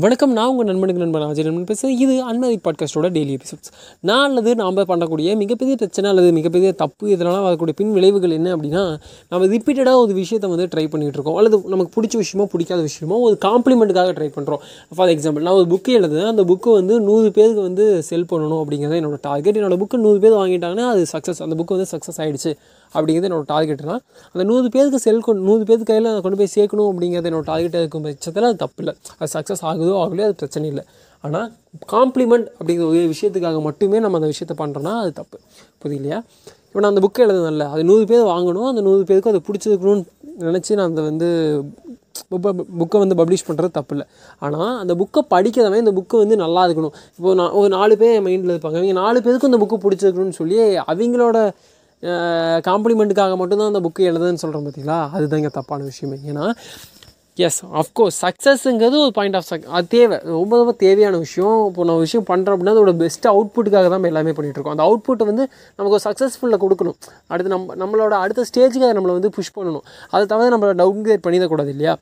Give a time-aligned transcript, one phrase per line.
[0.00, 1.96] வணக்கம் நான் உங்கள் நண்பனுக்கு நண்பன் ஆஜர் நண்பன் பேசுகிறேன்.
[1.98, 7.42] இது அன்மதி பாட்காஸ்ட்டோட டெய்லி எபிசோட்ஸ் நான் அல்லது நாம் பண்ணக்கூடிய மிகப்பெரிய பிரச்சனை அல்லது மிகப்பெரிய தப்பு இதனால்
[7.42, 11.36] வரக்கூடிய பின் விளைவுகள் என்ன அப்படின்னா நம்ம ரிப்பீட்டடாக ஒரு விஷயத்தை வந்து ட்ரை பண்ணிகிட்டு இருக்கோம்.
[11.36, 14.62] அல்லது நமக்கு பிடிச்ச விஷயமோ பிடிக்காத விஷயமோ ஒரு காம்ப்ளிமெண்ட்டுக்காக ட்ரை பண்ணுறோம்
[14.96, 19.00] ஃபார் எக்ஸாம்பிள் நான் ஒரு புக்கு எழுதுறேன் அந்த புக்கு வந்து நூறு பேருக்கு வந்து செல் பண்ணணும் அப்படிங்கிறது
[19.02, 22.54] என்னோட டார்கெட் என்னோட புக்கு நூறு பேர் வாங்கிட்டாங்கன்னா அது சக்ஸஸ் அந்த புக்கு வந்து சக்ஸஸ் ஆகிடுச்சு
[22.94, 23.96] அப்படிங்கிறது என்னோட டார்கெட்னா
[24.32, 27.82] அந்த நூறு பேருக்கு செல் கொண்டு நூறு பேருக்கு கையில் அதை கொண்டு போய் சேர்க்கணும் அப்படிங்கிறது என்னோட டார்கெட்டாக
[27.84, 28.94] இருக்கும் பட்சத்தில் அது தப்பு இல்லை.
[29.18, 30.84] அது சக்ஸஸ் ஆகுதோ ஆகலையோ அது பிரச்சனை இல்லை.
[31.24, 31.48] ஆனால்
[31.94, 35.38] காம்ப்ளிமெண்ட் அப்படிங்கிற ஒரு விஷயத்துக்காக மட்டுமே நம்ம அந்த விஷயத்தை பண்ணுறோன்னா அது தப்பு.
[35.82, 36.20] புரியலையா
[36.68, 40.04] இப்போ நான் அந்த புக்கை எழுதுனேன்ல அது நூறு பேர் வாங்கணும் அந்த நூறு பேருக்கு அது பிடிச்சிருக்கணும்னு
[40.48, 41.28] நினச்சி நான் அந்த வந்து
[42.80, 44.06] புக்கை வந்து பப்ளிஷ் பண்ணுறது தப்பு இல்லை.
[44.44, 46.94] ஆனால் அந்த புக்கை படிக்கிறவன் இந்த புக்கு வந்து நல்லா இருக்கணும்.
[47.16, 48.78] இப்போ நான் ஒரு நாலு பேர் என் மைண்டில் இருப்பாங்க.
[48.80, 50.58] அவங்க நாலு பேருக்கும் இந்த புக்கு பிடிச்சிருக்கணும்னு சொல்லி
[50.92, 51.38] அவங்களோட
[52.68, 56.18] காம்ப்ளிமெண்ட்டுக்காக மட்டும்தான் அந்த புக்கு எழுதுன்னு சொல்கிறோம் பார்த்தீங்களா அதுதான் இங்கே தப்பான விஷயமே.
[56.30, 56.46] ஏன்னா
[57.46, 60.16] எஸ் அஃப்கோர்ஸ் சக்ஸஸ்ங்கிறது ஒரு பாயிண்ட் ஆஃப் சக் அது தேவை.
[60.38, 61.60] ரொம்ப ரொம்ப தேவையான விஷயம்.
[61.68, 65.44] இப்போ நான் விஷயம் பண்ணுறோம் அப்படின்னா அதோட பெஸ்ட் அவுட்புட்டுக்காக தான் நம்ம எல்லாமே பண்ணிகிட்ருக்கோம் அந்த அவுட்புட்டை வந்து
[65.76, 66.98] நமக்கு ஒரு சக்ஸஸ்ஃபுல்லில் கொடுக்கணும்.
[67.32, 69.86] அடுத்து நம்ம நம்மளோட அடுத்த ஸ்டேஜுக்கு அதை நம்மளை வந்து புஷ் பண்ணணும்.
[70.14, 71.94] அதை தவிர நம்மளை டவுன்கிரேட் பண்ணிடக்கூடாது இல்லையா?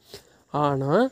[0.55, 1.05] ஆனால்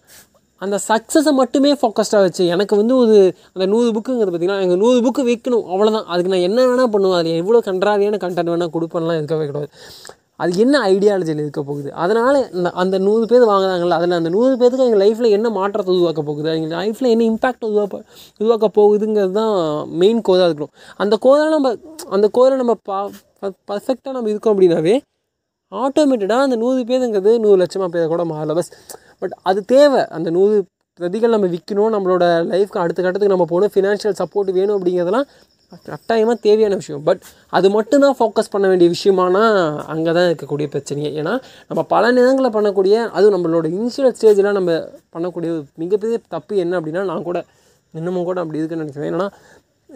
[0.63, 3.17] அந்த சக்ஸஸை மட்டுமே ஃபோக்கஸ்டாக வச்சு எனக்கு வந்து ஒரு
[3.55, 7.19] அந்த நூறு புக்குங்கிறது பார்த்திங்கன்னா எனக்கு நூறு புக்கு விற்கணும் அவ்வளோதான் அதுக்கு நான் என்ன வேணால் பண்ணுவேன்.
[7.21, 9.69] அது எவ்வளோ கன்றாவியான கண்டென்ட் வேணால் கொடுப்பேன்லாம் இருக்கவே கூடாது
[10.43, 11.89] அது என்ன ஐடியாலஜியில் இருக்க போகுது?
[12.03, 12.39] அதனால்
[12.83, 16.49] அந்த நூறு பேர் வாங்குறாங்கல்ல அதில் அந்த நூறு பேருக்கு எங்கள் லைஃப்பில் என்ன மாற்றத்தை உருவாக்க போகுது?
[16.59, 17.99] எங்கள் லைஃப்பில் என்ன இம்பாக்ட் உருவாக்க
[18.41, 19.57] உருவாக்க போகுதுங்கிறது தான்
[20.03, 20.75] மெயின் கோதாக இருக்கணும்.
[21.05, 21.73] அந்த கோரை நம்ம
[22.17, 22.99] அந்த கோதை நம்ம பா
[23.71, 24.95] பர்ஃபெக்டாக நம்ம இருக்கோம் அப்படின்னாவே
[25.73, 28.73] ஆட்டோமேட்டடாக அந்த நூறு பேருங்கிறது நூறு லட்சமாக பேரை கூட மாறல பஸ்
[29.23, 30.03] பட் அது தேவை.
[30.17, 30.57] அந்த நூறு
[30.99, 35.29] பிரதிகள் நம்ம விற்கணும் நம்மளோட லைஃப்க்கு அடுத்த கட்டத்துக்கு நம்ம போகணும் ஃபினான்ஷியல் சப்போர்ட் வேணும் அப்படிங்கிறதெல்லாம்
[35.87, 37.03] கட்டாயமாக தேவையான விஷயம்.
[37.09, 37.21] பட்
[37.57, 39.43] அது மட்டும்தான் ஃபோக்கஸ் பண்ண வேண்டிய விஷயமானா
[39.95, 41.11] அங்கே தான் இருக்கக்கூடிய பிரச்சனையே.
[41.21, 41.35] ஏன்னா
[41.69, 44.73] நம்ம பல நேரங்களில் பண்ணக்கூடிய அதுவும் நம்மளோட இனிஷியல் ஸ்டேஜில் நம்ம
[45.17, 45.51] பண்ணக்கூடிய
[45.83, 47.41] மிகப்பெரிய தப்பு என்ன அப்படின்னா நான் கூட
[47.95, 49.13] இன்னமும் கூட அப்படி இருக்குன்னு நினைக்கிறேன்.
[49.15, 49.29] ஏன்னா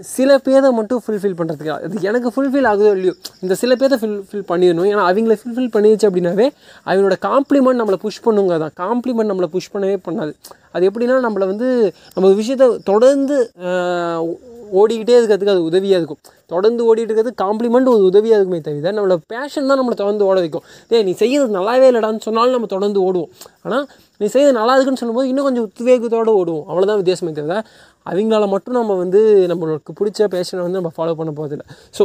[0.00, 3.14] சில பேரை மட்டும் ஃபுல்ஃபில் பண்ணுறதுக்கு அது எனக்கு ஃபுல்ஃபில் ஆகுதோ இல்லையோ?
[3.40, 4.86] இந்த சில பேரை ஃபில் ஃபில் பண்ணிடணும்.
[4.90, 6.46] ஏன்னா அவங்கள ஃபுல்ஃபில் பண்ணிடுச்சு அப்படின்னாவே
[6.86, 8.74] அவங்களோட காம்ப்ளிமெண்ட் நம்மளை புஷ் பண்ணுங்க தான்.
[8.84, 10.32] காம்ப்ளிமெண்ட் நம்மளை புஷ் பண்ணவே பண்ணாது.
[10.72, 13.38] அது எப்படின்னா நம்மளை வந்து நம்ம விஷயத்தை தொடர்ந்து
[14.80, 16.20] ஓடிக்கிட்டே இருக்கிறதுக்கு அது உதவியாக இருக்கும்.
[16.52, 20.64] தொடர்ந்து ஓடிட்டு இருக்கிறது காம்ப்ளிமெண்ட் ஒரு உதவியாக இருக்குமே தவிர நம்மளோட பேஷன் தான் நம்மளை தொடர்ந்து ஓட வைக்கும்.
[20.92, 23.30] ஏ நீ செய்யறது நல்லாவே இல்லைடான்னு சொன்னாலும் நம்ம தொடர்ந்து ஓடுவோம்.
[23.66, 23.86] ஆனால்
[24.20, 26.66] நீ செய்யறது நல்லா இருக்குன்னு சொல்லும்போது இன்னும் கொஞ்சம் உத்வேகத்தோடு ஓடுவோம்.
[26.70, 27.56] அவ்வளோதான் வித்தியாசமே தவிர
[28.10, 29.22] அவங்களால மட்டும் நம்ம வந்து
[29.52, 31.66] நம்மளுக்கு பிடிச்ச பேஷனை வந்து நம்ம ஃபாலோ பண்ண போகிறதில்ல
[31.98, 32.04] ஸோ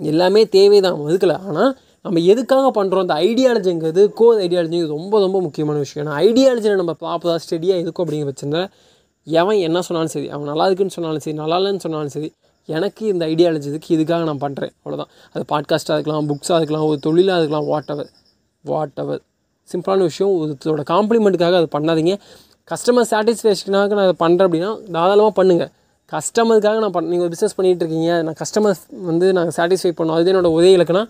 [0.00, 1.38] எல்லாமே தேவை தான் ஒதுக்கலை.
[1.48, 1.72] ஆனால்
[2.06, 6.02] நம்ம எதுக்காக பண்ணுறோம் அந்த ஐடியாலஜிங்கிறது கோ ஐடியாலஜிங்கிறது ரொம்ப ரொம்ப முக்கியமான விஷயம்.
[6.04, 8.70] ஏன்னா ஐடியாலஜியில் நம்ம ப்ராப்பராக ஸ்டெடியாக இருக்கும் அப்படிங்கிற பட்சத்தில்
[9.38, 12.28] எவன் என்ன சொன்னாலும் சரி அவன் நல்லா இருக்குன்னு சொன்னாலும் சரி நல்லா இல்லைன்னு சொன்னாலும் சரி
[12.68, 17.38] எனக்கு இந்த ஐடியா இதுக்கு இதுக்காக நான் பண்ணுறேன் அவ்வளோதான் அது பாட்காஸ்ட்டாக இருக்கலாம் புக்ஸாக இருக்கலாம் ஒரு தொழிலாக
[17.40, 18.10] இருக்கலாம் வாட் எவர்
[18.64, 19.22] வாட் எவர்
[19.68, 22.14] சிம்பிளான விஷயம் ஒருத்தரோட காம்ப்ளிமெண்ட்டுக்காக அது பண்ணாதீங்க.
[22.70, 25.70] கஸ்டமர் சாட்டிஸ்ஃபேக்ஷனாக நான் அதை பண்ணுறேன் அப்படின்னா தாராளமாக பண்ணுங்கள்
[26.12, 30.56] கஸ்டமருக்காக நான் பண் நீங்கள் பிஸ்னஸ் பண்ணிகிட்டு இருக்கீங்க நான் கஸ்டமர் வந்து நாங்கள் சாட்டிஸ்ஃபை பண்ணோம் அது என்னோடய
[30.58, 31.02] ஒரே இலக்குனா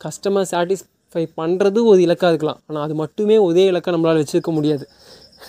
[0.00, 2.60] கஸ்டமர் சாட்டிஸ்ஃபை பண்ணுறது ஒரு இலக்காக இருக்கலாம்.
[2.66, 4.84] ஆனால் அது மட்டுமே ஒரே இலக்காக நம்மளால் வச்சுருக்க முடியாது.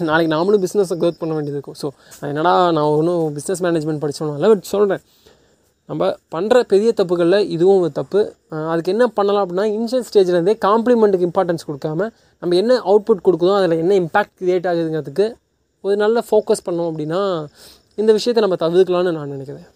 [0.09, 1.78] நாளைக்கு நாமளும் பிஸ்னஸை க்ரோத் பண்ண வேண்டியது இருக்கும்.
[1.81, 1.88] ஸோ
[2.31, 5.03] என்னடா நான் ஒன்றும் பிஸ்னஸ் மேனேஜ்மெண்ட் படித்தோம்னால பட் சொல்கிறேன்
[5.89, 8.22] நம்ம பண்ணுற பெரிய தப்புகளில் இதுவும் ஒரு தப்பு.
[8.72, 12.07] அதுக்கு என்ன பண்ணலாம் அப்படின்னா இனிஷியல் ஸ்டேஜ்லேருந்தே காம்ப்ளிமெண்ட்டுக்கு இம்பார்ட்டன்ஸ் கொடுக்காம
[12.41, 15.28] நம்ம என்ன அவுட்புட் கொடுக்குதோ அதில் என்ன இம்பாக்ட் க்ரியேட் ஆகுதுங்கிறதுக்கு
[15.83, 17.22] ஒரு நல்ல ஃபோக்கஸ் பண்ணோம் அப்படின்னா
[18.01, 19.67] இந்த விஷயத்தை நம்ம தவிர்க்கலாம்னு நான் நினைக்கிறேன்.